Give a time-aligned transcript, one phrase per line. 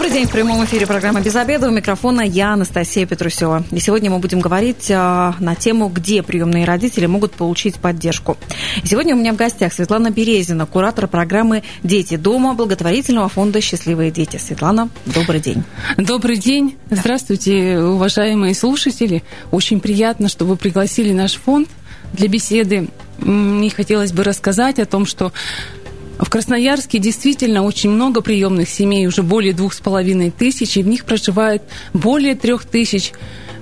[0.00, 0.28] Добрый день.
[0.28, 1.68] В прямом эфире программы «Без обеда».
[1.68, 3.64] У микрофона я, Анастасия Петрусева.
[3.70, 8.38] И сегодня мы будем говорить а, на тему, где приемные родители могут получить поддержку.
[8.82, 14.10] И сегодня у меня в гостях Светлана Березина, куратор программы «Дети дома» благотворительного фонда «Счастливые
[14.10, 14.38] дети».
[14.38, 15.64] Светлана, добрый день.
[15.98, 16.78] Добрый день.
[16.88, 19.22] Здравствуйте, уважаемые слушатели.
[19.50, 21.68] Очень приятно, что вы пригласили наш фонд
[22.14, 22.88] для беседы.
[23.18, 25.30] Мне хотелось бы рассказать о том, что
[26.24, 30.86] в Красноярске действительно очень много приемных семей, уже более двух с половиной тысяч, и в
[30.86, 31.62] них проживает
[31.92, 33.12] более трех тысяч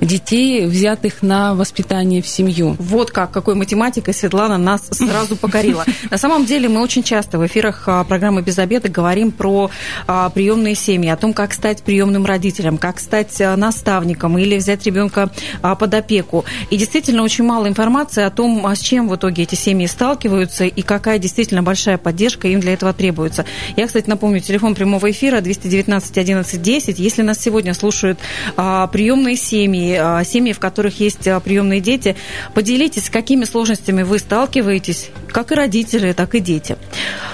[0.01, 2.77] детей, взятых на воспитание в семью.
[2.79, 5.85] Вот как, какой математикой Светлана нас сразу покорила.
[6.11, 9.71] На самом деле мы очень часто в эфирах а, программы «Без обеда» говорим про
[10.07, 14.87] а, приемные семьи, о том, как стать приемным родителем, как стать а, наставником или взять
[14.87, 15.31] ребенка
[15.63, 16.45] под опеку.
[16.71, 20.83] И действительно очень мало информации о том, с чем в итоге эти семьи сталкиваются и
[20.83, 23.45] какая действительно большая поддержка им для этого требуется.
[23.77, 26.99] Я, кстати, напомню, телефон прямого эфира 219 11 10.
[26.99, 28.19] Если нас сегодня слушают
[28.57, 32.17] приемные семьи, а, семьи, в которых есть а, приемные дети.
[32.55, 36.77] Поделитесь, с какими сложностями вы сталкиваетесь, как и родители, так и дети.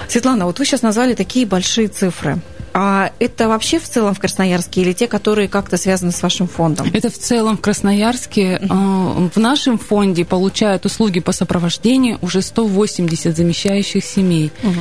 [0.07, 2.39] Светлана, вот вы сейчас назвали такие большие цифры.
[2.77, 6.91] А это вообще в целом в Красноярске или те, которые как-то связаны с вашим фондом?
[6.91, 8.57] Это в целом в Красноярске.
[8.57, 9.31] Uh-huh.
[9.33, 14.51] В нашем фонде получают услуги по сопровождению уже 180 замещающих семей.
[14.61, 14.75] Uh-huh.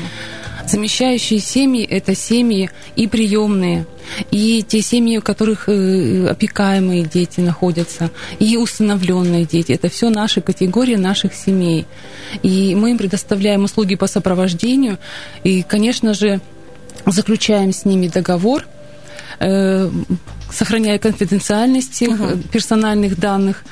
[0.67, 3.87] Замещающие семьи– это семьи и приемные,
[4.31, 9.73] и те семьи, у которых э, опекаемые дети находятся, и усыновленные дети.
[9.73, 11.87] Это все наши категории наших семей.
[12.43, 14.98] И мы им предоставляем услуги по сопровождению,
[15.43, 16.41] и, конечно же,
[17.06, 18.67] заключаем с ними договор,
[19.41, 19.91] э,
[20.50, 22.48] сохраняя конфиденциальность uh-huh.
[22.48, 23.64] персональных данных,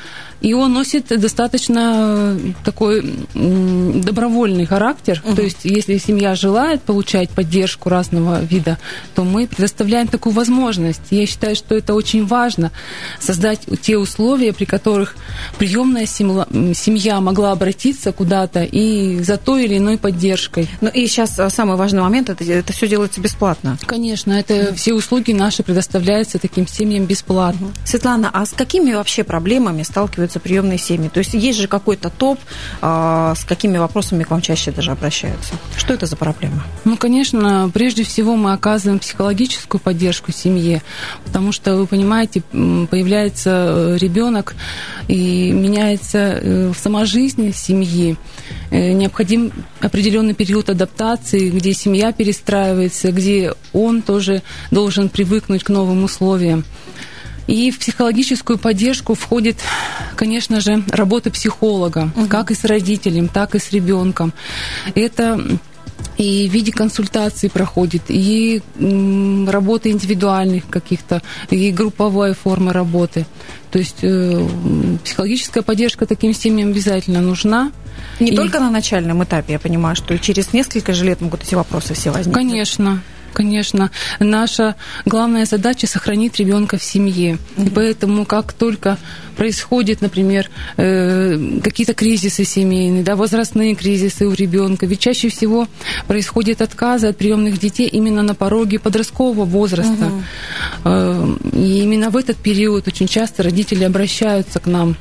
[0.42, 5.22] и он носит достаточно такой добровольный характер.
[5.24, 5.36] Угу.
[5.36, 8.78] То есть, если семья желает получать поддержку разного вида,
[9.14, 11.00] то мы предоставляем такую возможность.
[11.10, 12.72] Я считаю, что это очень важно
[13.20, 15.14] создать те условия, при которых
[15.58, 20.68] приемная семья могла обратиться куда-то и за той или иной поддержкой.
[20.80, 23.78] Ну и сейчас а, самый важный момент это, это все делается бесплатно.
[23.86, 24.74] Конечно, это mm.
[24.74, 27.68] все услуги наши предоставляются таким семьям бесплатно.
[27.84, 31.08] Светлана, а с какими вообще проблемами сталкиваются приемные семьи?
[31.08, 32.38] То есть есть же какой-то топ,
[32.80, 35.54] а, с какими вопросами к вам чаще даже обращаются?
[35.76, 36.64] Что это за проблема?
[36.84, 40.82] Ну, конечно, прежде всего мы оказываем психологическую поддержку семье,
[41.24, 44.54] потому что, вы понимаете, появляется э, ребенок
[45.08, 48.16] и меняется э, сама жизнь семьи.
[48.72, 56.04] Э, необходим определенный период адаптации, где семья перестраивается, где он тоже должен привыкнуть к новым
[56.04, 56.64] условиям.
[57.46, 59.58] И в психологическую поддержку входит,
[60.16, 62.28] конечно же, работа психолога, угу.
[62.28, 64.32] как и с родителем, так и с ребенком.
[64.94, 65.38] Это
[66.16, 73.26] и в виде консультаций проходит, и работы индивидуальных каких-то, и групповая форма работы.
[73.70, 74.46] То есть э,
[75.02, 77.72] психологическая поддержка таким семьям обязательно нужна.
[78.20, 78.36] Не и...
[78.36, 81.94] только на начальном этапе, я понимаю, что и через несколько же лет могут эти вопросы
[81.94, 82.34] все возникнуть.
[82.34, 84.76] Конечно, Конечно, наша
[85.06, 87.38] главная задача сохранить ребенка в семье.
[87.56, 87.66] Mm-hmm.
[87.66, 88.98] И поэтому, как только
[89.36, 95.66] происходят, например, э, какие-то кризисы семейные, да, возрастные кризисы у ребенка, ведь чаще всего
[96.06, 100.10] происходят отказы от приемных детей именно на пороге подросткового возраста.
[100.84, 101.38] Mm-hmm.
[101.52, 104.96] Э, и именно в этот период очень часто родители обращаются к нам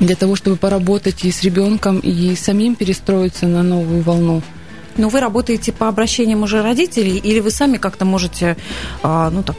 [0.00, 4.42] для того, чтобы поработать и с ребенком, и самим перестроиться на новую волну.
[4.98, 8.56] Но вы работаете по обращениям уже родителей, или вы сами как-то можете,
[9.02, 9.56] а, ну так,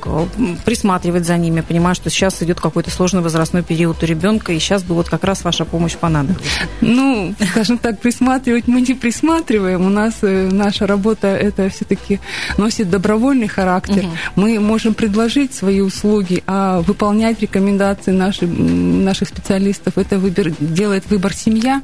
[0.66, 4.84] присматривать за ними, понимая, что сейчас идет какой-то сложный возрастной период у ребенка, и сейчас
[4.84, 6.44] бы вот как раз ваша помощь понадобилась?
[6.82, 9.86] Ну, скажем так, присматривать мы не присматриваем.
[9.86, 12.20] У нас э, наша работа это все-таки
[12.58, 14.06] носит добровольный характер.
[14.06, 14.12] Угу.
[14.36, 21.34] Мы можем предложить свои услуги, а выполнять рекомендации наших, наших специалистов это выбор, делает выбор
[21.34, 21.82] семья.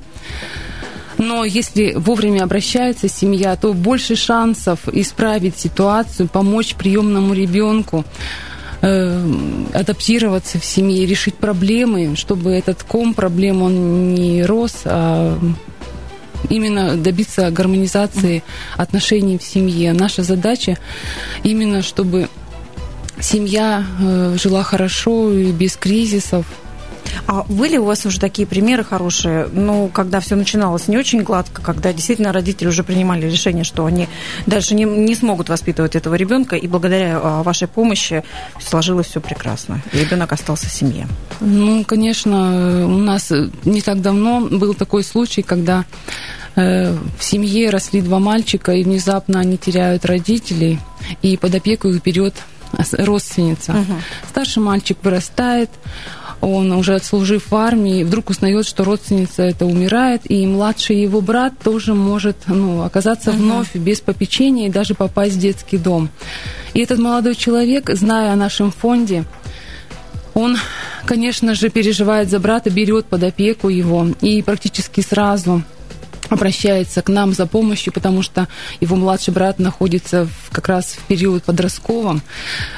[1.18, 8.04] Но если вовремя обращается семья, то больше шансов исправить ситуацию, помочь приемному ребенку
[8.82, 9.26] э,
[9.74, 15.40] адаптироваться в семье, решить проблемы, чтобы этот ком проблем он не рос, а
[16.50, 18.44] именно добиться гармонизации
[18.78, 19.94] отношений в семье.
[19.94, 20.78] Наша задача
[21.44, 22.30] именно, чтобы
[23.20, 26.46] семья э, жила хорошо и без кризисов,
[27.28, 31.62] А были у вас уже такие примеры хорошие, ну, когда все начиналось не очень гладко,
[31.62, 34.08] когда действительно родители уже принимали решение, что они
[34.46, 38.24] дальше не, не смогут воспитывать этого ребенка, и благодаря а, вашей помощи
[38.60, 39.82] сложилось все прекрасно.
[39.92, 41.08] Ребенок остался в семье.
[41.40, 43.32] Ну, конечно, у нас
[43.64, 45.86] не так давно был такой случай, когда
[46.56, 50.80] э, в семье росли два мальчика, и внезапно они теряют родителей,
[51.22, 52.36] и под опеку их берет
[52.92, 53.72] родственница.
[53.74, 53.94] Угу.
[54.30, 55.70] Старший мальчик вырастает,
[56.42, 61.54] он уже отслужив в армии, вдруг узнает, что родственница это умирает, и младший его брат
[61.64, 63.38] тоже может ну, оказаться угу.
[63.38, 66.10] вновь без попечения и даже попасть в детский дом.
[66.74, 69.24] И этот молодой человек, зная о нашем фонде,
[70.34, 70.58] он,
[71.06, 75.64] конечно же, переживает за брата, берет под опеку его и практически сразу
[76.30, 78.48] обращается к нам за помощью, потому что
[78.80, 82.22] его младший брат находится как раз в период подростковом,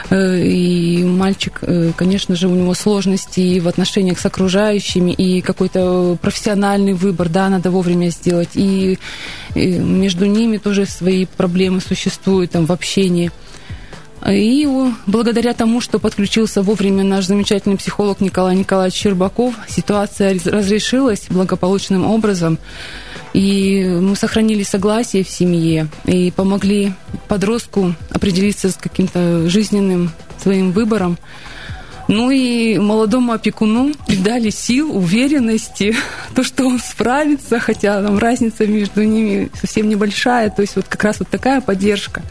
[0.09, 6.17] э, и мальчик, э, конечно же, у него сложности в отношениях с окружающими, и какой-то
[6.21, 8.97] профессиональный выбор, да, надо вовремя сделать, и
[9.55, 13.31] между ними тоже свои проблемы существуют там в общении.
[14.25, 14.67] И
[15.05, 22.57] благодаря тому, что подключился вовремя наш замечательный психолог Николай Николаевич Щербаков, ситуация разрешилась благополучным образом.
[23.33, 26.93] И мы сохранили согласие в семье и помогли
[27.27, 31.17] подростку определиться с каким-то жизненным своим выбором.
[32.07, 35.95] Ну и молодому опекуну придали сил, уверенности,
[36.35, 40.49] то, что он справится, хотя там разница между ними совсем небольшая.
[40.49, 42.21] То есть вот как раз вот такая поддержка,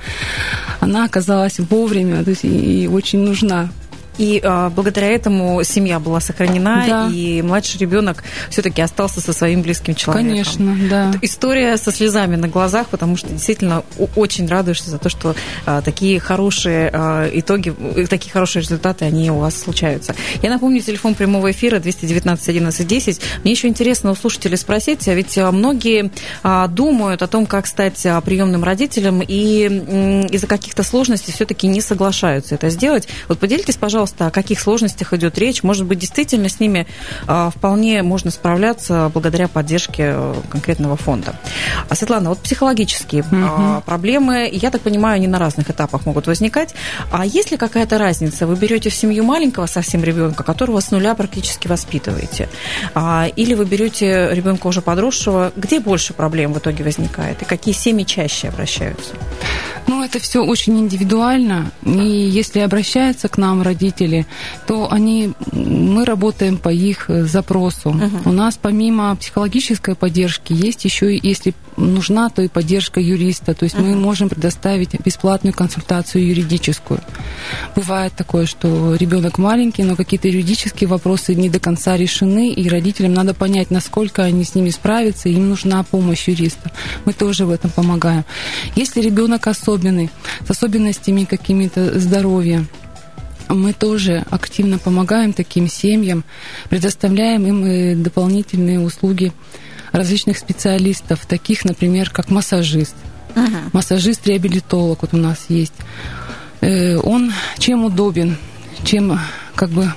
[0.81, 3.69] она оказалась вовремя то есть и очень нужна.
[4.19, 7.11] И а, благодаря этому семья была сохранена, да.
[7.13, 10.31] и младший ребенок все-таки остался со своим близким человеком.
[10.31, 11.13] Конечно, да.
[11.23, 13.83] История со слезами на глазах, потому что действительно
[14.15, 15.35] очень радуешься за то, что
[15.65, 17.75] а, такие хорошие а, итоги,
[18.09, 20.15] такие хорошие результаты, они у вас случаются.
[20.43, 23.21] Я напомню, телефон прямого эфира 219 11 10.
[23.43, 26.11] Мне еще интересно у слушателей спросить, а ведь многие
[26.43, 29.67] а, думают о том, как стать приемным родителем, и
[30.33, 33.09] из-за каких-то сложностей все-таки не соглашаются это сделать.
[33.29, 35.63] Вот поделитесь, пожалуйста, пожалуйста, о каких сложностях идет речь.
[35.63, 36.87] Может быть, действительно с ними
[37.27, 41.35] а, вполне можно справляться благодаря поддержке э, конкретного фонда.
[41.89, 43.83] А, Светлана, вот психологические угу.
[43.85, 46.75] проблемы, я так понимаю, они на разных этапах могут возникать.
[47.11, 48.47] А есть ли какая-то разница?
[48.47, 52.49] Вы берете в семью маленького совсем ребенка, которого с нуля практически воспитываете,
[52.95, 57.75] а, или вы берете ребенка уже подросшего, где больше проблем в итоге возникает, и какие
[57.75, 59.15] семьи чаще обращаются?
[59.89, 61.71] Ну, это все очень индивидуально.
[61.85, 63.96] И если обращаются к нам родители,
[64.67, 67.91] то они, мы работаем по их э, запросу.
[67.91, 68.31] Угу.
[68.31, 73.55] У нас помимо психологической поддержки есть еще, если нужна, то и поддержка юриста.
[73.55, 73.85] То есть угу.
[73.85, 77.01] мы можем предоставить бесплатную консультацию юридическую.
[77.75, 83.15] Бывает такое, что ребенок маленький, но какие-то юридические вопросы не до конца решены, и родителям
[83.15, 86.71] надо понять, насколько они с ними справятся, им нужна помощь юриста.
[87.05, 88.25] Мы тоже в этом помогаем.
[88.75, 90.11] Если ребенок особенный,
[90.47, 92.65] с особенностями какими-то здоровья.
[93.49, 96.25] Мы тоже активно помогаем таким семьям,
[96.69, 99.33] предоставляем им э, дополнительные услуги
[99.93, 102.95] различных специалистов, таких, например, как массажист.
[103.35, 103.71] Uh-huh.
[103.73, 105.75] Массажист-реабилитолог вот у нас есть.
[106.61, 108.37] Э, он чем удобен,
[108.85, 109.19] чем
[109.55, 109.93] как бы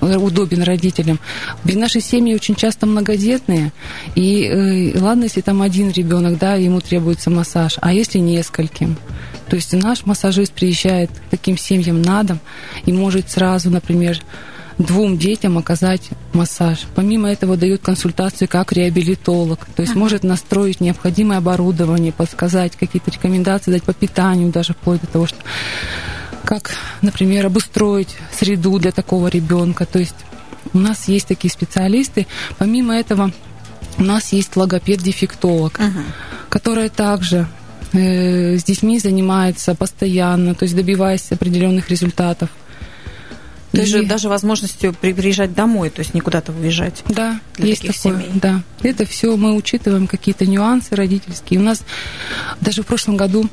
[0.00, 1.18] удобен родителям.
[1.64, 3.72] Ведь наши семьи очень часто многодетные,
[4.14, 8.96] и э, ладно, если там один ребенок, да, ему требуется массаж, а если нескольким?
[9.52, 12.40] То есть наш массажист приезжает к таким семьям на дом
[12.86, 14.18] и может сразу, например,
[14.78, 16.86] двум детям оказать массаж.
[16.94, 20.00] Помимо этого дает консультацию как реабилитолог, то есть ага.
[20.00, 25.36] может настроить необходимое оборудование, подсказать какие-то рекомендации, дать по питанию даже вплоть до того, что
[26.46, 29.84] как, например, обустроить среду для такого ребенка.
[29.84, 30.16] То есть
[30.72, 32.26] у нас есть такие специалисты.
[32.56, 33.32] Помимо этого,
[33.98, 36.04] у нас есть логопед-дефектолог, uh-huh.
[36.48, 37.46] который также
[37.92, 42.50] с детьми занимается постоянно, то есть добиваясь определенных результатов.
[43.72, 44.04] То есть и...
[44.04, 47.02] даже возможностью приезжать домой, то есть не куда-то выезжать.
[47.08, 48.30] Да, для есть таких такое, семей.
[48.34, 51.60] Да, это все мы учитываем какие-то нюансы родительские.
[51.60, 51.82] У нас
[52.60, 53.48] даже в прошлом году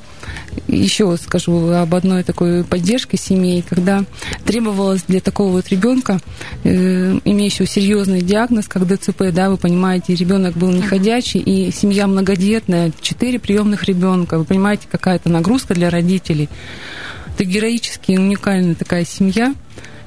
[0.67, 4.03] еще скажу об одной такой поддержке семей, когда
[4.45, 6.19] требовалось для такого вот ребенка,
[6.63, 12.91] э, имеющего серьезный диагноз, как ДЦП, да, вы понимаете, ребенок был неходячий, и семья многодетная,
[13.01, 16.49] четыре приемных ребенка, вы понимаете, какая это нагрузка для родителей.
[17.35, 19.55] Это героически уникальная такая семья.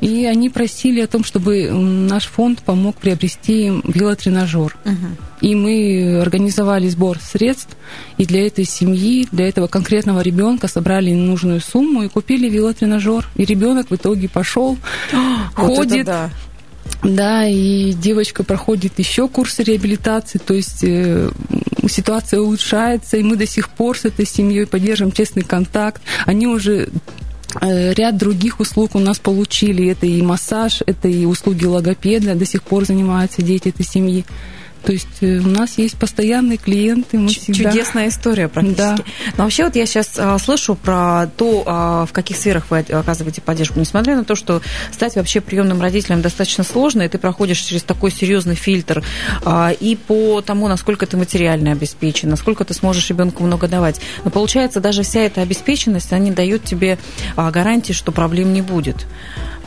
[0.03, 4.77] И они просили о том, чтобы наш фонд помог приобрести велотренажер.
[4.85, 5.07] Угу.
[5.43, 7.77] И мы организовали сбор средств,
[8.19, 13.29] и для этой семьи, для этого конкретного ребенка собрали нужную сумму и купили велотренажер.
[13.37, 14.77] И ребенок в итоге пошел,
[15.55, 16.07] ходит.
[16.07, 16.31] да.
[17.05, 21.31] Да, и девочка проходит еще курсы реабилитации, то есть э,
[21.89, 26.03] ситуация улучшается, и мы до сих пор с этой семьей поддерживаем честный контакт.
[26.27, 26.89] Они уже
[27.61, 29.91] ряд других услуг у нас получили.
[29.91, 32.35] Это и массаж, это и услуги логопеда.
[32.35, 34.25] До сих пор занимаются дети этой семьи.
[34.85, 37.19] То есть э, у нас есть постоянные клиенты.
[37.19, 37.71] Мы всегда...
[37.71, 38.79] Чудесная история практически.
[38.79, 38.97] Да.
[39.37, 43.41] Но вообще вот я сейчас а, слышу про то, а, в каких сферах вы оказываете
[43.41, 43.79] поддержку.
[43.79, 44.61] Несмотря на то, что
[44.93, 49.05] стать вообще приемным родителем достаточно сложно, и ты проходишь через такой серьезный фильтр
[49.45, 54.01] а, и по тому, насколько ты материально обеспечен, насколько ты сможешь ребенку много давать.
[54.25, 56.99] Но получается, даже вся эта обеспеченность, они дают тебе
[57.37, 59.07] а, гарантии, что проблем не будет.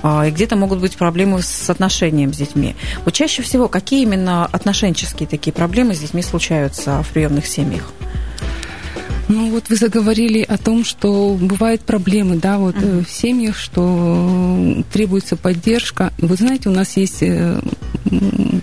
[0.07, 2.75] А, и где-то могут быть проблемы с отношением с детьми.
[3.05, 7.91] Вот чаще всего какие именно отношенческие такие проблемы с детьми случаются в приемных семьях?
[9.27, 13.03] Ну вот вы заговорили о том, что бывают проблемы, да, вот uh-huh.
[13.03, 16.13] в семьях, что требуется поддержка.
[16.19, 17.59] Вы знаете, у нас есть э,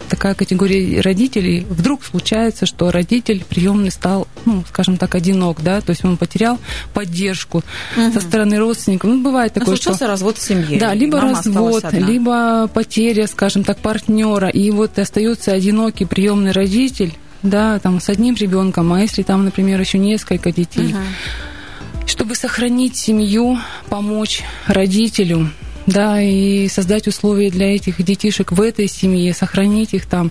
[0.08, 1.66] такая категория родителей.
[1.68, 6.58] Вдруг случается, что родитель приемный стал, ну, скажем так, одинок, да, то есть он потерял
[6.94, 7.64] поддержку
[7.96, 8.12] uh-huh.
[8.12, 9.10] со стороны родственников.
[9.10, 9.96] Ну, бывает такое, что...
[10.06, 10.78] развод в семье.
[10.78, 14.48] Да, либо развод, либо потеря, скажем так, партнера.
[14.48, 19.80] И вот остается одинокий приемный родитель, да, там с одним ребенком, а если там, например,
[19.80, 20.92] еще несколько детей.
[20.92, 22.06] Uh-huh.
[22.06, 23.58] Чтобы сохранить семью,
[23.88, 25.50] помочь родителю,
[25.86, 30.30] да, и создать условия для этих детишек в этой семье, сохранить их там,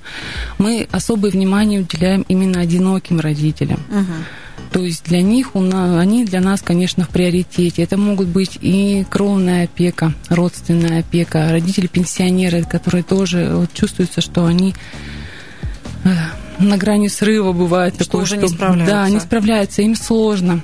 [0.57, 3.79] мы особое внимание уделяем именно одиноким родителям.
[3.89, 4.23] Uh-huh.
[4.71, 7.83] То есть для них, они для нас, конечно, в приоритете.
[7.83, 14.73] Это могут быть и кровная опека, родственная опека, родители-пенсионеры, которые тоже вот, чувствуется, что они
[16.59, 18.95] на грани срыва бывает что такое, уже что, не справляются.
[18.95, 20.61] Да, не справляются, им сложно.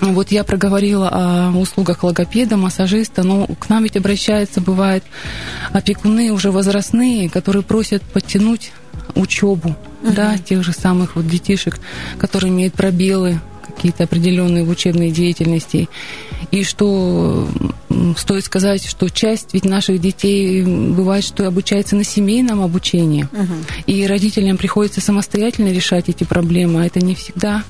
[0.00, 5.02] Вот я проговорила о услугах логопеда, массажиста, но к нам ведь обращаются, бывает,
[5.72, 8.72] опекуны уже возрастные, которые просят подтянуть
[9.14, 10.12] учебу, uh-huh.
[10.12, 11.78] да, тех же самых вот детишек,
[12.18, 15.88] которые имеют пробелы какие-то определенные в учебной деятельности.
[16.50, 17.48] И что
[18.16, 23.24] стоит сказать, что часть ведь наших детей бывает, что обучается на семейном обучении.
[23.24, 23.54] Угу.
[23.86, 27.64] И родителям приходится самостоятельно решать эти проблемы, а это не всегда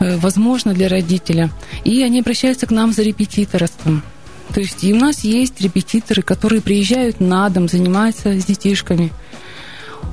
[0.00, 1.50] э, возможно для родителя.
[1.84, 4.02] И они обращаются к нам за репетиторством.
[4.52, 9.10] То есть и у нас есть репетиторы, которые приезжают на дом, занимаются с детишками,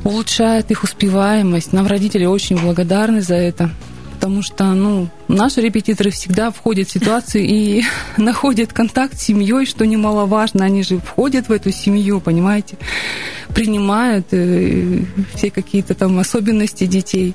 [0.03, 1.73] улучшают их успеваемость.
[1.73, 3.71] Нам родители очень благодарны за это
[4.21, 7.81] потому что, ну, наши репетиторы всегда входят в ситуацию и
[8.17, 10.63] находят контакт с семьей, что немаловажно.
[10.63, 12.77] Они же входят в эту семью, понимаете,
[13.55, 14.99] принимают э,
[15.33, 17.33] все какие-то там особенности детей.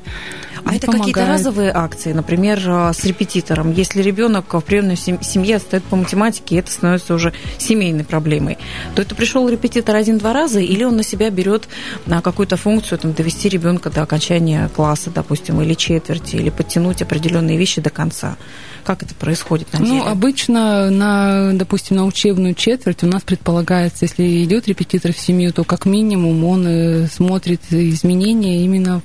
[0.66, 3.73] А это какие-то разовые акции, например, э, с репетитором.
[3.73, 8.58] Если ребенок в приемной семье отстает по математике, это становится уже семейной проблемой,
[8.94, 11.68] то это пришел репетитор один-два раза, или он на себя берет
[12.06, 17.56] на какую-то функцию, там, довести ребенка до окончания класса, допустим, или четверти, или подтянуть определенные
[17.56, 18.37] вещи до конца.
[18.85, 19.99] Как это происходит на ну, деле?
[19.99, 25.52] Ну, обычно на, допустим, на учебную четверть у нас предполагается, если идет репетитор в семью,
[25.52, 29.02] то как минимум он э, смотрит изменения именно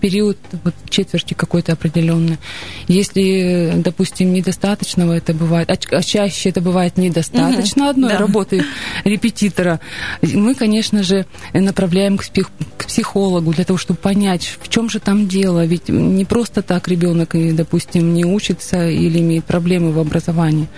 [0.00, 2.38] период вот, четверти какой-то определенный.
[2.86, 8.18] Если, допустим, недостаточного это бывает, а, а чаще это бывает недостаточно угу, одной да.
[8.18, 8.64] работы
[9.04, 9.80] репетитора,
[10.22, 15.00] мы, конечно же, направляем к, псих, к психологу для того, чтобы понять, в чем же
[15.00, 15.64] там дело.
[15.64, 20.68] Ведь не просто так ребенок, допустим, не учится или имеет проблемы в образовании.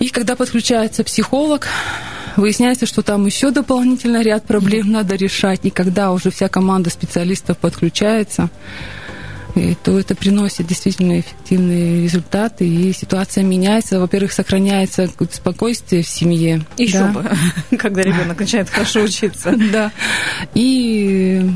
[0.00, 1.68] И когда подключается психолог,
[2.36, 5.60] выясняется, что там еще дополнительно ряд проблем надо решать.
[5.64, 8.50] И когда уже вся команда специалистов подключается,
[9.82, 14.00] то это приносит действительно эффективные результаты, и ситуация меняется.
[14.00, 16.64] Во-первых, сохраняется спокойствие в семье.
[16.76, 17.08] Еще да.
[17.08, 17.30] бы,
[17.76, 19.54] когда ребенок начинает хорошо учиться.
[19.70, 19.92] Да.
[20.54, 21.48] И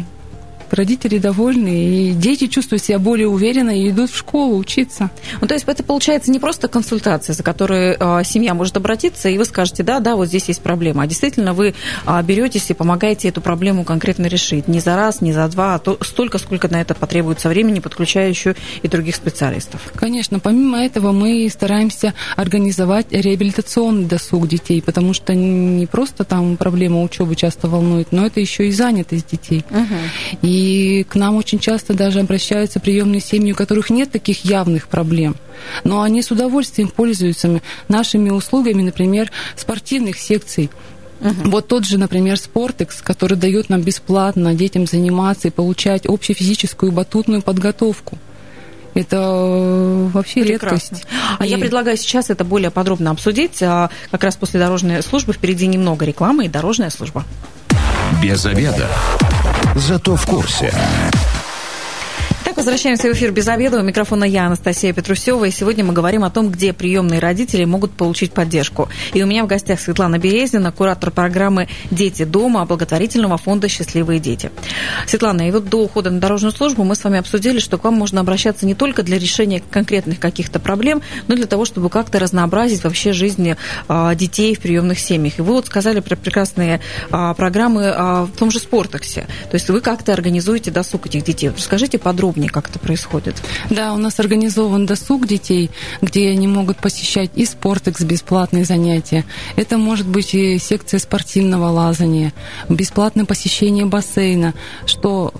[0.74, 5.10] родители довольны, и дети чувствуют себя более уверенно и идут в школу учиться.
[5.40, 9.38] Ну, то есть это получается не просто консультация, за которой э, семья может обратиться, и
[9.38, 11.72] вы скажете, да, да, вот здесь есть проблема, а действительно вы э,
[12.06, 14.68] а, беретесь и помогаете эту проблему конкретно решить.
[14.68, 18.28] Не за раз, не за два, а то, столько, сколько на это потребуется времени, подключая
[18.28, 19.92] еще и других специалистов.
[19.94, 27.02] Конечно, помимо этого мы стараемся организовать реабилитационный досуг детей, потому что не просто там проблема
[27.02, 29.64] учебы часто волнует, но это еще и занятость детей.
[29.70, 29.98] Угу.
[30.42, 34.88] И и к нам очень часто даже обращаются приемные семьи, у которых нет таких явных
[34.88, 35.36] проблем.
[35.84, 40.70] Но они с удовольствием пользуются нашими услугами, например, спортивных секций.
[41.20, 41.50] Угу.
[41.50, 47.42] Вот тот же, например, Спортекс, который дает нам бесплатно детям заниматься и получать общефизическую батутную
[47.42, 48.18] подготовку.
[48.94, 50.96] Это э, вообще Прекрасно.
[50.96, 51.06] редкость.
[51.38, 51.50] А и...
[51.50, 53.62] я предлагаю сейчас это более подробно обсудить.
[53.62, 57.24] А как раз после дорожной службы впереди немного рекламы и дорожная служба.
[58.22, 58.88] Без обеда.
[59.76, 60.72] Зато в курсе.
[62.54, 63.80] Итак, возвращаемся в эфир без обеда.
[63.80, 65.44] У микрофона я, Анастасия Петрусева.
[65.44, 68.88] И сегодня мы говорим о том, где приемные родители могут получить поддержку.
[69.12, 74.52] И у меня в гостях Светлана Березнина, куратор программы «Дети дома» благотворительного фонда «Счастливые дети».
[75.08, 77.94] Светлана, и вот до ухода на дорожную службу мы с вами обсудили, что к вам
[77.94, 82.20] можно обращаться не только для решения конкретных каких-то проблем, но и для того, чтобы как-то
[82.20, 83.56] разнообразить вообще жизнь
[83.88, 85.40] а, детей в приемных семьях.
[85.40, 86.80] И вы вот сказали про прекрасные
[87.10, 89.26] а, программы а, в том же Спортексе.
[89.50, 91.48] То есть вы как-то организуете досуг этих детей.
[91.48, 93.34] Расскажите подробнее как это происходит?
[93.68, 95.70] Да, у нас организован досуг детей,
[96.00, 99.24] где они могут посещать и спортекс, бесплатные занятия.
[99.56, 102.32] Это может быть и секция спортивного лазания,
[102.68, 104.54] бесплатное посещение бассейна,
[104.86, 105.34] что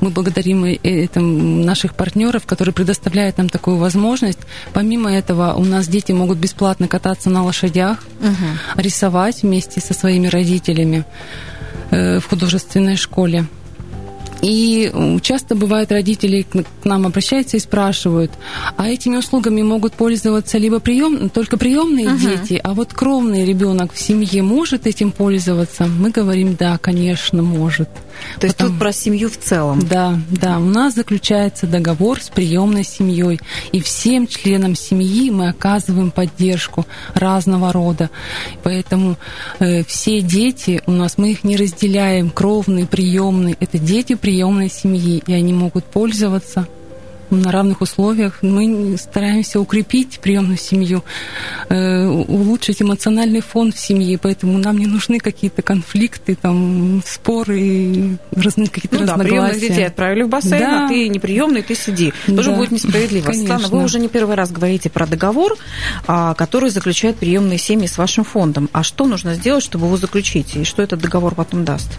[0.00, 4.40] мы благодарим этим наших партнеров, которые предоставляют нам такую возможность.
[4.72, 8.82] Помимо этого, у нас дети могут бесплатно кататься на лошадях, угу.
[8.82, 11.04] рисовать вместе со своими родителями
[11.92, 13.46] э, в художественной школе.
[14.42, 18.30] И часто бывает родители к нам обращаются и спрашивают,
[18.76, 23.92] а этими услугами могут пользоваться либо прием, только приемные uh дети, а вот кровный ребенок
[23.92, 25.86] в семье может этим пользоваться?
[25.86, 27.88] Мы говорим, да, конечно, может.
[28.40, 28.70] То есть Потому...
[28.70, 29.80] тут про семью в целом?
[29.86, 30.58] Да, да.
[30.58, 33.40] У нас заключается договор с приемной семьей,
[33.72, 38.10] и всем членам семьи мы оказываем поддержку разного рода.
[38.62, 39.16] Поэтому
[39.58, 43.56] э, все дети у нас, мы их не разделяем, кровные, приемные.
[43.60, 46.66] Это дети приемной семьи, и они могут пользоваться
[47.30, 48.38] на равных условиях.
[48.42, 51.04] Мы стараемся укрепить приемную семью,
[51.68, 58.68] э, улучшить эмоциональный фон в семье, поэтому нам не нужны какие-то конфликты, там, споры, разные
[58.68, 59.16] какие-то ну, разногласия.
[59.16, 60.84] Да, приемных детей отправили в бассейн, а да.
[60.86, 62.12] а ты неприемный, ты сиди.
[62.26, 62.56] Тоже да.
[62.56, 63.24] будет несправедливо.
[63.24, 63.58] Конечно.
[63.58, 65.56] Светлана, вы уже не первый раз говорите про договор,
[66.06, 68.68] а, который заключает приемные семьи с вашим фондом.
[68.72, 70.56] А что нужно сделать, чтобы его заключить?
[70.56, 71.90] И что этот договор потом даст?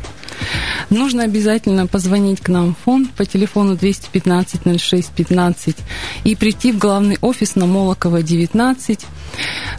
[0.90, 5.76] Нужно обязательно позвонить к нам в фонд по телефону 215 06 15
[6.24, 9.00] и прийти в главный офис на Молокова 19,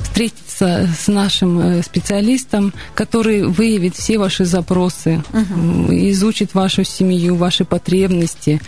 [0.02, 5.92] встретиться с нашим э, специалистом, который выявит все ваши запросы, угу.
[6.10, 8.60] изучит вашу семью, ваши потребности.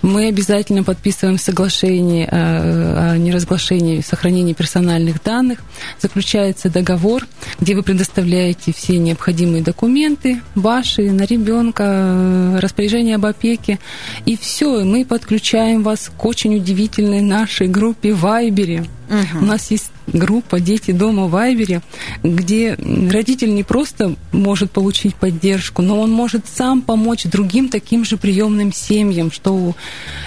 [0.00, 5.58] Мы обязательно подписываем соглашение о, о неразглашении, сохранении персональных данных.
[6.00, 7.26] Заключается договор,
[7.60, 13.78] где вы предоставляете все необходимые документы ваши на ребенка, э, распоряжение об опеке.
[14.24, 18.84] И все, мы подключаем вас к очень удивительной нашей группе Вайбере.
[19.08, 19.42] Угу.
[19.42, 21.82] У нас есть группа «Дети дома» в Вайбере,
[22.22, 22.76] где
[23.10, 28.72] родитель не просто может получить поддержку, но он может сам помочь другим таким же приемным
[28.72, 29.74] семьям, что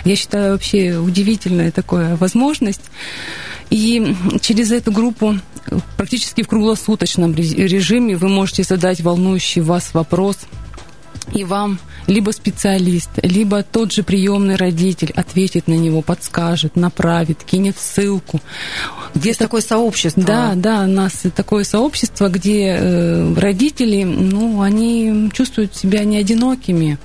[0.06, 2.84] я считаю вообще удивительная такая возможность.
[3.70, 5.36] И через эту группу
[5.98, 10.38] практически в круглосуточном режиме вы можете задать волнующий вас вопрос,
[11.34, 17.78] и вам либо специалист, либо тот же приемный родитель ответит на него, подскажет, направит, кинет
[17.78, 18.40] ссылку.
[19.14, 20.24] Где Есть такое сообщество.
[20.24, 26.98] Да, да, у нас такое сообщество, где э, родители, ну, они чувствуют себя не одинокими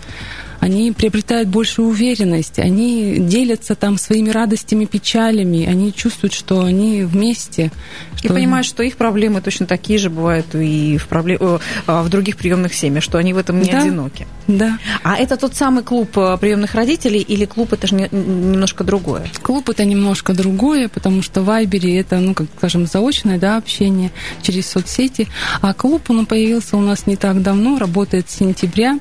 [0.62, 7.72] они приобретают большую уверенность, они делятся там своими радостями, печалями, они чувствуют, что они вместе.
[8.14, 8.28] Что...
[8.28, 11.58] И понимают, что их проблемы точно такие же бывают и в, проблем...
[11.88, 14.28] А, в других приемных семьях, что они в этом не да, одиноки.
[14.46, 14.78] Да.
[15.02, 19.26] А это тот самый клуб э, приемных родителей или клуб это же немножко другое?
[19.42, 24.12] Клуб это немножко другое, потому что в Вайбере это, ну, как скажем, заочное да, общение
[24.42, 25.26] через соцсети.
[25.60, 29.00] А клуб, он появился у нас не так давно, работает с сентября.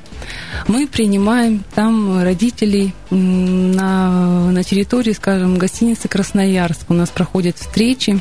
[0.68, 6.90] Мы принимаем там родителей на, на территории, скажем, гостиницы Красноярск.
[6.90, 8.20] У нас проходят встречи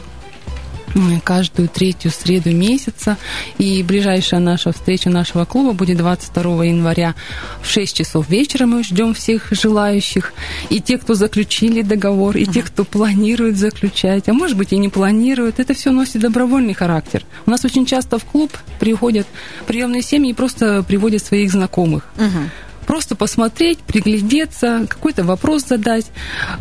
[1.24, 3.16] каждую третью среду месяца.
[3.58, 7.14] И ближайшая наша встреча нашего клуба будет 22 января
[7.62, 8.66] в 6 часов вечера.
[8.66, 10.32] Мы ждем всех желающих.
[10.68, 14.88] И те, кто заключили договор, и те, кто планирует заключать, а может быть и не
[14.88, 15.60] планирует.
[15.60, 17.24] Это все носит добровольный характер.
[17.46, 19.26] У нас очень часто в клуб приходят
[19.66, 22.08] приемные семьи и просто приводят своих знакомых.
[22.16, 22.50] Угу
[22.90, 26.06] просто посмотреть, приглядеться, какой-то вопрос задать,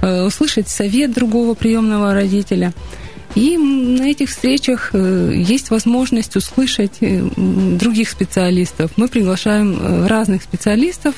[0.03, 2.71] э, услышать совет другого приемного родителя.
[3.33, 7.23] И на этих встречах э, есть возможность услышать э,
[7.79, 8.91] других специалистов.
[8.95, 11.15] Мы приглашаем разных специалистов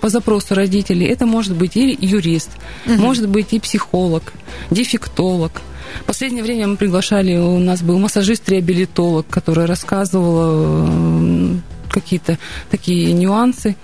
[0.00, 1.06] по запросу родителей.
[1.06, 2.50] Это может быть и юрист,
[2.86, 3.02] угу.
[3.02, 4.32] может быть и психолог,
[4.70, 5.60] дефектолог.
[6.02, 11.58] В последнее время мы приглашали, у нас был массажист-реабилитолог, который рассказывал
[11.90, 12.38] какие-то
[12.70, 13.74] такие нюансы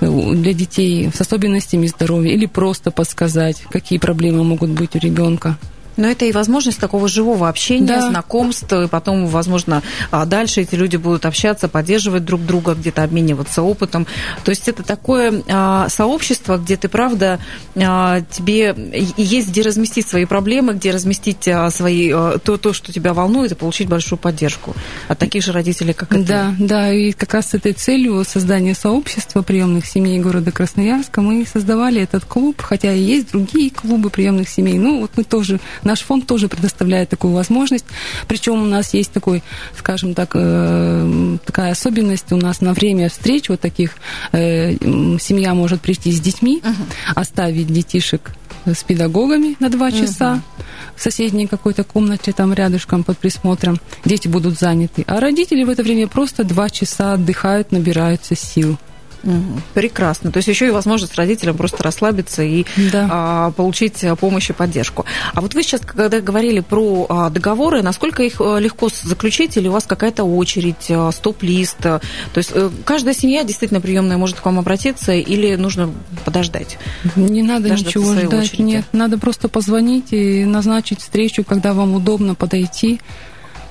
[0.00, 5.58] для детей с особенностями здоровья или просто подсказать, какие проблемы могут быть у ребенка.
[5.96, 8.08] Но это и возможность такого живого общения, да.
[8.08, 13.62] знакомств, и потом, возможно, а, дальше эти люди будут общаться, поддерживать друг друга, где-то обмениваться
[13.62, 14.06] опытом.
[14.44, 17.40] То есть это такое а, сообщество, где ты, правда,
[17.76, 18.74] а, тебе
[19.16, 23.88] есть где разместить свои проблемы, где разместить свои, то, то, что тебя волнует, и получить
[23.88, 24.74] большую поддержку
[25.08, 26.64] от таких же родителей, как и да, ты.
[26.64, 32.02] Да, и как раз с этой целью создания сообщества приемных семей города Красноярска мы создавали
[32.02, 34.78] этот клуб, хотя и есть другие клубы приемных семей.
[34.78, 37.84] Ну, вот мы тоже Наш фонд тоже предоставляет такую возможность.
[38.28, 39.42] Причем у нас есть такой,
[39.76, 43.96] скажем так, э, такая особенность у нас на время встреч вот таких
[44.32, 44.74] э,
[45.18, 47.14] семья может прийти с детьми, uh-huh.
[47.14, 48.30] оставить детишек
[48.66, 50.64] с педагогами на два часа uh-huh.
[50.96, 53.78] в соседней какой-то комнате там рядышком под присмотром.
[54.04, 55.04] Дети будут заняты.
[55.06, 58.78] А родители в это время просто два часа отдыхают, набираются сил.
[59.22, 59.60] Угу.
[59.74, 60.32] Прекрасно.
[60.32, 63.08] То есть еще и возможность родителям просто расслабиться и да.
[63.10, 65.04] а, получить помощь и поддержку.
[65.34, 69.68] А вот вы сейчас, когда говорили про а, договоры, насколько их а, легко заключить, или
[69.68, 71.78] у вас какая-то очередь, а, стоп-лист?
[71.80, 72.00] То
[72.34, 75.92] есть э, каждая семья действительно приемная может к вам обратиться, или нужно
[76.24, 76.78] подождать?
[77.16, 78.50] Не надо ничего ждать.
[78.50, 78.62] Очереди?
[78.62, 83.00] Нет, надо просто позвонить и назначить встречу, когда вам удобно подойти.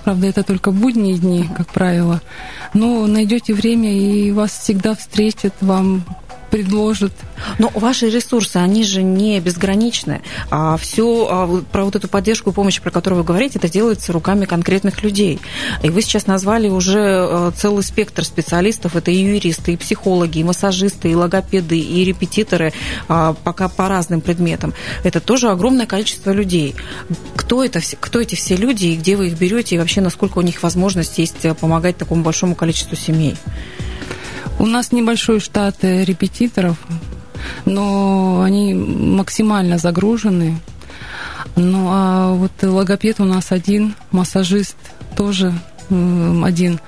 [0.03, 2.21] Правда, это только будние дни, как правило.
[2.73, 6.03] Но найдете время, и вас всегда встретят, вам
[6.49, 7.13] предложат.
[7.57, 10.21] Но ваши ресурсы, они же не безграничны.
[10.49, 14.11] А все а, про вот эту поддержку и помощь, про которую вы говорите, это делается
[14.13, 15.39] руками конкретных людей.
[15.83, 18.95] И вы сейчас назвали уже э, целый спектр специалистов.
[18.95, 22.73] Это и юристы, и психологи, и массажисты, и логопеды, и репетиторы,
[23.07, 24.73] а, пока по разным предметам.
[25.03, 26.75] Это тоже огромное количество людей.
[27.35, 30.41] Кто, это, кто эти все люди, и где вы их берете, и вообще насколько у
[30.41, 33.35] них возможность есть э, помогать такому большому количеству семей?
[34.59, 36.77] У нас небольшой штат э, репетиторов,
[37.65, 40.59] но они максимально загружены.
[41.55, 44.75] Ну а вот логопед у нас один, массажист
[45.15, 45.53] тоже
[45.89, 46.79] один,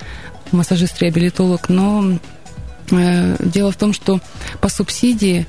[0.51, 2.17] массажист-реабилитолог, но
[2.91, 4.19] э, дело в том, что
[4.59, 5.47] по субсидии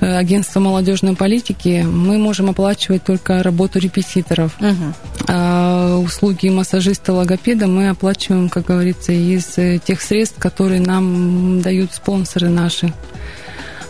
[0.00, 4.56] агентства молодежной политики мы можем оплачивать только работу репетиторов.
[4.60, 4.94] Угу.
[5.28, 11.92] А услуги массажиста, логопеда мы оплачиваем, как говорится, из э, тех средств, которые нам дают
[11.92, 12.92] спонсоры наши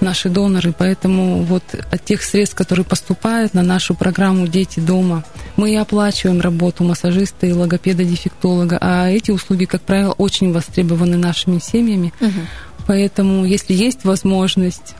[0.00, 5.24] наши доноры, поэтому вот от тех средств, которые поступают на нашу программу «Дети дома»,
[5.56, 11.58] мы и оплачиваем работу массажиста и логопеда-дефектолога, а эти услуги, как правило, очень востребованы нашими
[11.58, 12.40] семьями, угу.
[12.86, 14.94] поэтому если есть возможность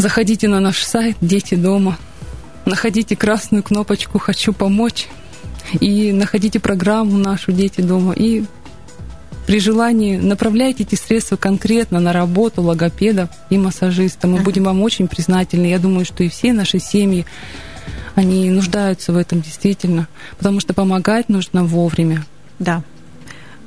[0.00, 1.98] Заходите на наш сайт «Дети дома»,
[2.64, 5.08] находите красную кнопочку «Хочу помочь»
[5.78, 8.44] и находите программу нашу «Дети дома» и
[9.46, 14.26] при желании направляйте эти средства конкретно на работу логопеда и массажиста.
[14.26, 15.66] Мы будем вам очень признательны.
[15.66, 17.26] Я думаю, что и все наши семьи,
[18.14, 20.08] они нуждаются в этом действительно,
[20.38, 22.24] потому что помогать нужно вовремя.
[22.58, 22.82] Да,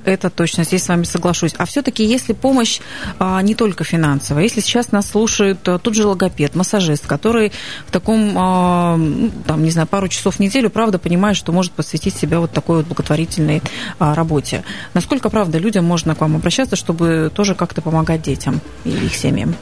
[0.05, 1.53] это точно, здесь с вами соглашусь.
[1.57, 2.79] А все-таки, если помощь
[3.19, 7.51] а, не только финансовая, если сейчас нас слушает а, тут же логопед, массажист, который
[7.87, 11.71] в таком, а, ну, там, не знаю, пару часов в неделю, правда, понимает, что может
[11.71, 13.61] посвятить себя вот такой вот благотворительной
[13.99, 14.63] а, работе.
[14.93, 19.55] Насколько, правда, людям можно к вам обращаться, чтобы тоже как-то помогать детям и их семьям?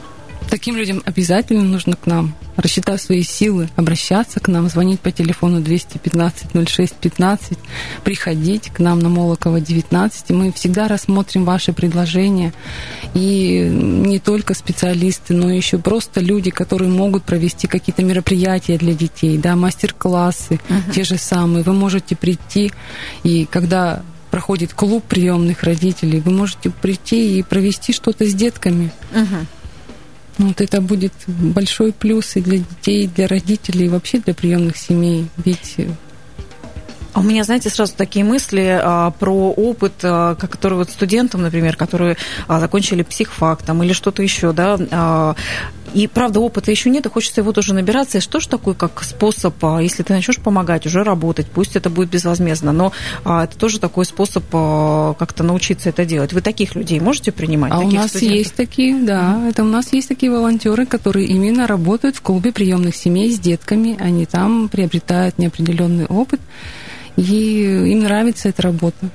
[0.50, 5.60] Таким людям обязательно нужно к нам, рассчитав свои силы, обращаться к нам, звонить по телефону
[5.60, 7.58] 215 06 15,
[8.04, 10.30] приходить к нам на Молокова 19.
[10.30, 12.52] И мы всегда рассмотрим ваши предложения.
[13.14, 19.38] И не только специалисты, но еще просто люди, которые могут провести какие-то мероприятия для детей,
[19.38, 20.92] да, мастер-классы, uh-huh.
[20.94, 21.62] те же самые.
[21.62, 22.72] Вы можете прийти,
[23.22, 28.90] и когда проходит клуб приемных родителей, вы можете прийти и провести что-то с детками.
[29.12, 29.46] Uh-huh.
[30.38, 34.76] Вот это будет большой плюс и для детей, и для родителей, и вообще для приемных
[34.76, 35.28] семей.
[35.44, 35.88] Ведь э,
[37.12, 41.76] а у меня, знаете, сразу такие мысли а, про опыт, а, который вот студентам, например,
[41.76, 42.16] которые
[42.48, 45.34] а, закончили психфактом или что-то еще, да, а,
[45.94, 48.18] и, правда, опыта еще нет, и хочется его тоже набираться.
[48.18, 51.90] И что же такое, как способ, а, если ты начнешь помогать, уже работать, пусть это
[51.90, 52.92] будет безвозмездно, но
[53.24, 56.32] а, это тоже такой способ а, как-то научиться это делать.
[56.32, 57.72] Вы таких людей можете принимать?
[57.72, 58.38] А у нас студентов?
[58.38, 59.50] есть такие, да, mm-hmm.
[59.50, 63.96] это у нас есть такие волонтеры, которые именно работают в клубе приемных семей с детками,
[64.00, 66.40] они там приобретают неопределенный опыт
[67.16, 69.10] и им нравится эта работа.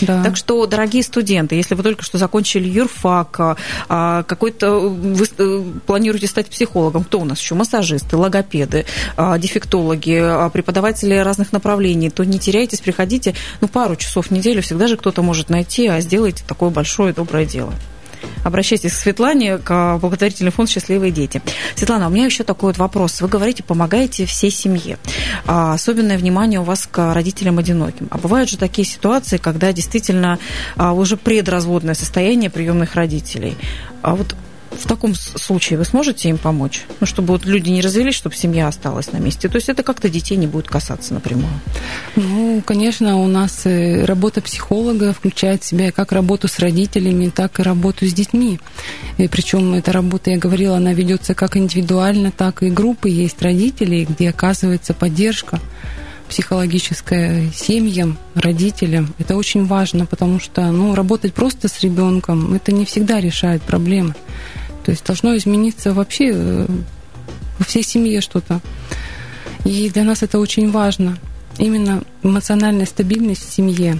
[0.00, 0.22] Да.
[0.22, 3.56] Так что, дорогие студенты, если вы только что закончили юрфак, а,
[3.88, 7.54] а, какой-то вы э, планируете стать психологом, кто у нас еще?
[7.54, 14.30] Массажисты, логопеды, а, дефектологи, преподаватели разных направлений, то не теряйтесь, приходите, ну, пару часов в
[14.30, 17.72] неделю всегда же кто-то может найти, а сделайте такое большое доброе дело.
[18.44, 21.42] Обращайтесь к Светлане, к благотворительный фонд «Счастливые дети».
[21.74, 23.20] Светлана, у меня еще такой вот вопрос.
[23.20, 24.98] Вы говорите, помогаете всей семье.
[25.46, 28.08] А, особенное внимание у вас к родителям одиноким.
[28.10, 30.38] А бывают же такие ситуации, когда действительно
[30.76, 33.56] а, уже предразводное состояние приемных родителей.
[34.02, 34.36] А вот
[34.78, 36.84] в таком случае вы сможете им помочь?
[37.00, 39.48] Ну, чтобы вот люди не развелись, чтобы семья осталась на месте.
[39.48, 41.52] То есть это как-то детей не будет касаться напрямую.
[42.16, 47.60] Ну, конечно, у нас э, работа психолога включает в себя как работу с родителями, так
[47.60, 48.60] и работу с детьми.
[49.18, 54.04] И причем эта работа, я говорила, она ведется как индивидуально, так и группы есть родителей,
[54.04, 55.60] где оказывается поддержка
[56.28, 59.14] психологическая семьям, родителям.
[59.18, 64.14] Это очень важно, потому что ну, работать просто с ребенком это не всегда решает проблемы.
[64.86, 66.66] То есть должно измениться вообще э,
[67.58, 68.60] во всей семье что-то.
[69.64, 71.18] И для нас это очень важно.
[71.58, 73.98] Именно эмоциональная стабильность в семье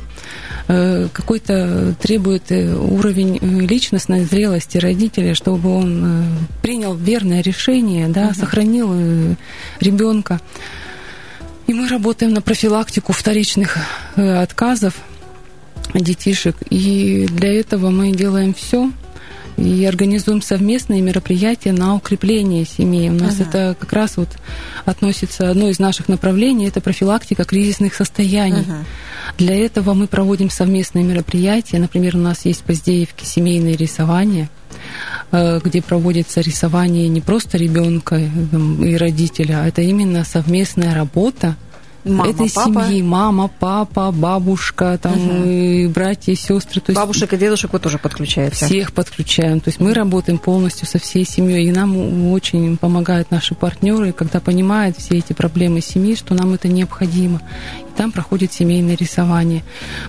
[0.69, 8.35] э, какой-то требует э, уровень личностной зрелости родителя, чтобы он принял верное решение, да, угу.
[8.35, 9.37] сохранил
[9.81, 10.41] ребенка.
[11.67, 13.77] И мы работаем на профилактику вторичных
[14.15, 14.95] отказов
[15.95, 16.55] детишек.
[16.71, 18.93] И для этого мы делаем все,
[19.57, 23.09] и организуем совместные мероприятия на укрепление семьи.
[23.09, 23.49] У нас ага.
[23.49, 24.29] это как раз вот
[24.85, 28.65] относится одно из наших направлений, это профилактика кризисных состояний.
[28.67, 28.85] Ага.
[29.39, 31.79] Для этого мы проводим совместные мероприятия.
[31.79, 34.51] Например, у нас есть в Поздеевке семейные рисования
[35.33, 41.57] э, где проводится рисование не просто ребенка и родителя, а это именно совместная работа
[42.13, 42.87] мама, этой папа.
[42.87, 43.03] семьи.
[43.03, 45.49] Мама, папа, бабушка, там, угу.
[45.49, 46.81] и братья, и сестры.
[46.81, 48.67] То есть Бабушек и дедушек вы тоже подключаете?
[48.67, 49.61] Всех подключаем.
[49.61, 51.67] То есть мы работаем полностью со всей семьей.
[51.67, 56.69] И нам очень помогают наши партнеры, когда понимают все эти проблемы семьи, что нам это
[56.69, 57.41] необходимо.
[57.97, 59.63] Там проходит семейное рисование.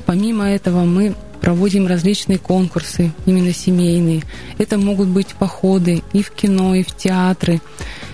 [0.05, 4.23] Помимо этого мы проводим различные конкурсы, именно семейные.
[4.57, 7.61] Это могут быть походы и в кино, и в театры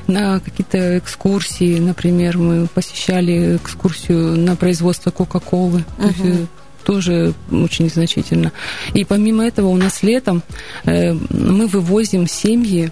[0.07, 1.79] на какие-то экскурсии.
[1.79, 5.83] Например, мы посещали экскурсию на производство Кока-Колы.
[5.97, 6.47] Угу
[6.83, 8.51] тоже очень значительно.
[8.93, 10.43] И помимо этого у нас летом
[10.83, 12.91] э, мы вывозим семьи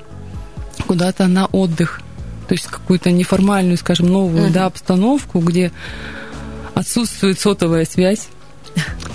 [0.87, 2.01] куда-то на отдых,
[2.47, 5.73] то есть какую-то неформальную, скажем, новую uh да, обстановку, где
[6.73, 8.27] отсутствует сотовая связь.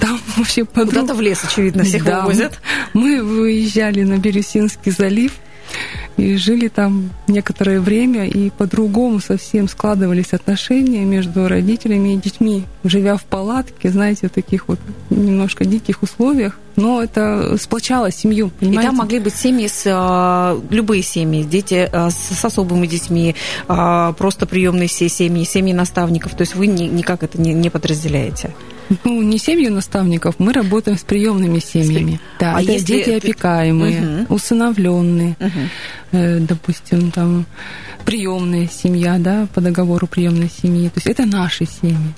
[0.00, 0.94] Там вообще подруг...
[0.94, 2.60] Куда-то в лес, очевидно, всех да, вывозят.
[2.92, 5.32] Мы выезжали на Бирюсинский залив,
[6.16, 13.16] и жили там некоторое время, и по-другому совсем складывались отношения между родителями и детьми, живя
[13.16, 14.78] в палатке, знаете, в таких вот
[15.10, 18.82] немножко диких условиях, но это сплочало семью, понимаете?
[18.82, 23.34] И там могли быть семьи с а, любые семьи, дети а, с, особыми детьми,
[23.68, 26.34] а, просто приемные все семьи, семьи наставников.
[26.34, 28.54] То есть вы ни, никак это не подразделяете?
[29.04, 32.20] Ну, не семью наставников, мы работаем с приемными семьями.
[32.38, 32.86] Да, а это если...
[32.86, 34.34] дети опекаемые, угу.
[34.34, 35.60] усыновленные, угу.
[36.12, 37.46] э, допустим, там
[38.04, 40.88] приемная семья, да, по договору приемной семьи.
[40.88, 42.14] То есть это наши семьи.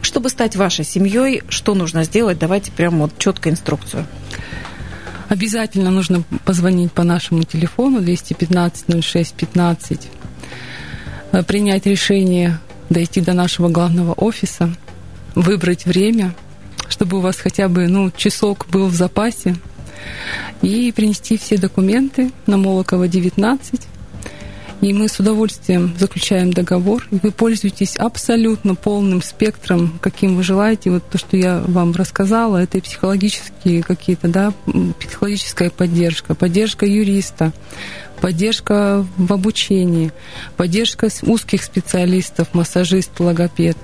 [0.00, 2.38] Чтобы стать вашей семьей, что нужно сделать?
[2.38, 4.06] Давайте прямо вот четко инструкцию.
[5.28, 10.00] Обязательно нужно позвонить по нашему телефону 215 06 15,
[11.46, 12.58] принять решение
[12.90, 14.74] дойти до нашего главного офиса,
[15.34, 16.34] выбрать время,
[16.88, 19.56] чтобы у вас хотя бы ну, часок был в запасе,
[20.62, 23.80] и принести все документы на Молокова 19.
[24.80, 30.90] И мы с удовольствием заключаем договор, и вы пользуетесь абсолютно полным спектром, каким вы желаете.
[30.90, 34.52] Вот то, что я вам рассказала, это и психологические какие-то, да,
[35.00, 37.52] психологическая поддержка, поддержка юриста,
[38.24, 40.10] поддержка в обучении,
[40.56, 43.76] поддержка узких специалистов, массажист, логопед.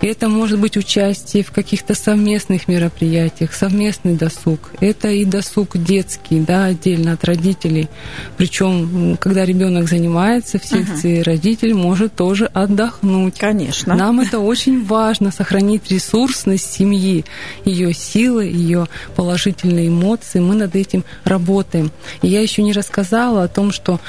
[0.00, 4.72] И это может быть участие в каких-то совместных мероприятиях, совместный досуг.
[4.80, 7.88] Это и досуг детский, да, отдельно от родителей.
[8.36, 11.30] Причем, когда ребенок занимается в секции, угу.
[11.30, 13.38] родитель может тоже отдохнуть.
[13.38, 13.94] Конечно.
[13.94, 17.24] Нам это очень важно, сохранить ресурсность семьи,
[17.64, 20.40] ее силы, ее положительные эмоции.
[20.40, 21.92] Мы над этим работаем.
[22.22, 24.00] И я еще не рассказала о том, что что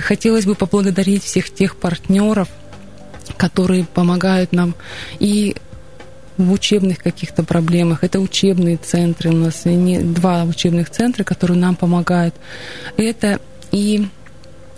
[0.00, 2.48] хотелось бы поблагодарить всех тех партнеров,
[3.36, 4.74] которые помогают нам
[5.18, 5.56] и
[6.38, 8.04] в учебных каких-то проблемах.
[8.04, 12.34] Это учебные центры у нас, не, два учебных центра, которые нам помогают.
[12.96, 13.38] Это
[13.70, 14.08] и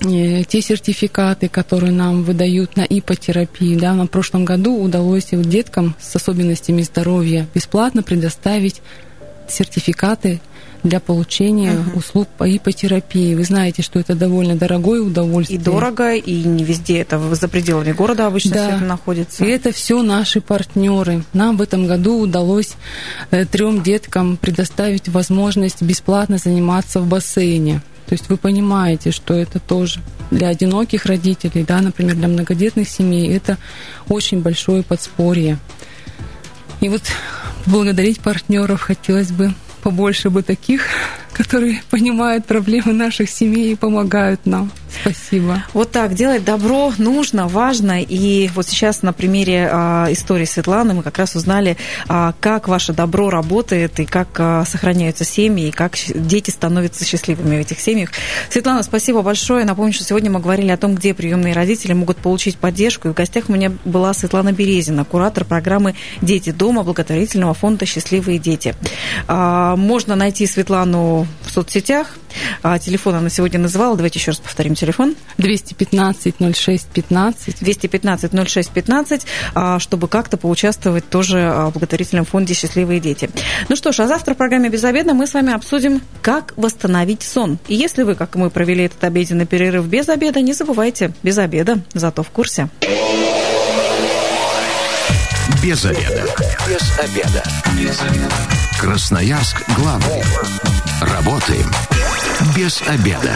[0.00, 3.78] э, те сертификаты, которые нам выдают на ипотерапию.
[3.78, 8.82] Да, на прошлом году удалось деткам с особенностями здоровья бесплатно предоставить
[9.48, 10.40] сертификаты
[10.84, 11.98] для получения uh-huh.
[11.98, 13.34] услуг по ипотерапии.
[13.34, 15.58] Вы знаете, что это довольно дорогое удовольствие.
[15.58, 18.66] И дорого, и не везде это за пределами города обычно да.
[18.66, 19.44] все это находится.
[19.44, 21.24] И это все наши партнеры.
[21.32, 22.74] Нам в этом году удалось
[23.30, 27.80] э, трем деткам предоставить возможность бесплатно заниматься в бассейне.
[28.06, 33.34] То есть вы понимаете, что это тоже для одиноких родителей, да, например, для многодетных семей,
[33.34, 33.56] это
[34.08, 35.58] очень большое подспорье.
[36.80, 37.02] И вот
[37.64, 40.86] благодарить партнеров хотелось бы побольше бы таких,
[41.34, 44.70] которые понимают проблемы наших семей и помогают нам.
[45.00, 45.64] Спасибо.
[45.72, 48.02] Вот так, делать добро нужно, важно.
[48.02, 51.76] И вот сейчас на примере а, истории Светланы мы как раз узнали,
[52.08, 57.56] а, как ваше добро работает, и как а, сохраняются семьи, и как дети становятся счастливыми
[57.56, 58.10] в этих семьях.
[58.50, 59.64] Светлана, спасибо большое.
[59.64, 63.08] Напомню, что сегодня мы говорили о том, где приемные родители могут получить поддержку.
[63.08, 68.38] И в гостях у меня была Светлана Березина, куратор программы «Дети дома» благотворительного фонда «Счастливые
[68.38, 68.74] дети».
[69.28, 72.16] Можно найти Светлану в соцсетях.
[72.62, 73.96] А, телефон она сегодня называла.
[73.96, 75.14] Давайте еще раз повторим телефон.
[75.38, 77.58] 215 06 15.
[77.60, 79.26] 215 06 15,
[79.78, 83.30] чтобы как-то поучаствовать тоже а, в благотворительном фонде «Счастливые дети».
[83.68, 87.58] Ну что ж, а завтра в программе «Безобедно» мы с вами обсудим, как восстановить сон.
[87.68, 91.80] И если вы, как мы, провели этот обеденный перерыв без обеда, не забывайте, без обеда,
[91.94, 92.68] зато в курсе.
[95.62, 96.24] Без обеда.
[96.68, 97.42] Без обеда.
[97.78, 98.34] Без обеда.
[98.78, 100.22] Красноярск главный.
[101.00, 101.70] Работаем
[102.56, 103.34] без обеда.